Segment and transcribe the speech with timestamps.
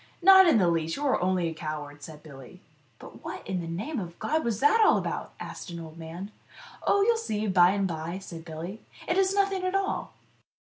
[0.23, 0.95] "Not in the least!
[0.95, 2.59] You are only a coward," said Billy.
[2.97, 6.31] "But in the name of God, what is it all about?" asked an old man."
[6.87, 10.13] Oh, you'll see by and bye," said Billy;" it is nothing at all."